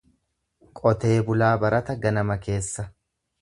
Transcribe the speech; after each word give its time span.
Qotee 0.79 1.11
bulaa 1.27 1.51
barata 1.65 1.97
ganama 2.07 2.39
keessa. 2.49 2.89